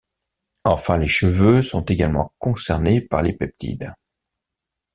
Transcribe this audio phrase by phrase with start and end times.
[0.63, 3.93] Enfin les cheveux sont également concernés par les peptides.